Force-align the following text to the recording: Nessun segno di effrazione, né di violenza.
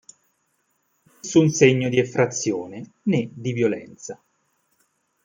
Nessun 1.21 1.51
segno 1.51 1.87
di 1.87 1.99
effrazione, 1.99 2.93
né 3.03 3.29
di 3.31 3.53
violenza. 3.53 4.19